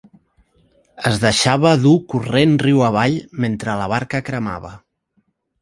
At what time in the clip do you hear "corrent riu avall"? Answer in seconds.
2.15-3.21